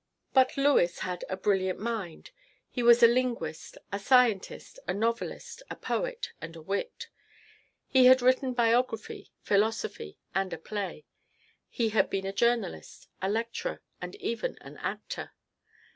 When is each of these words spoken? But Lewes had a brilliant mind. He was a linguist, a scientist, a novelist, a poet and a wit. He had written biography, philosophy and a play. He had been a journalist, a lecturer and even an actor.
But 0.33 0.57
Lewes 0.57 0.97
had 1.05 1.23
a 1.29 1.37
brilliant 1.37 1.77
mind. 1.77 2.31
He 2.71 2.81
was 2.81 3.03
a 3.03 3.07
linguist, 3.07 3.77
a 3.91 3.99
scientist, 3.99 4.79
a 4.87 4.95
novelist, 4.95 5.61
a 5.69 5.75
poet 5.75 6.29
and 6.41 6.55
a 6.55 6.61
wit. 6.63 7.09
He 7.87 8.05
had 8.07 8.19
written 8.19 8.53
biography, 8.53 9.31
philosophy 9.43 10.17
and 10.33 10.51
a 10.53 10.57
play. 10.57 11.05
He 11.69 11.89
had 11.89 12.09
been 12.09 12.25
a 12.25 12.33
journalist, 12.33 13.09
a 13.21 13.29
lecturer 13.29 13.83
and 14.01 14.15
even 14.15 14.57
an 14.61 14.77
actor. 14.77 15.33